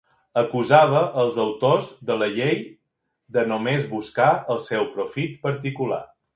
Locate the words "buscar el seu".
3.95-4.93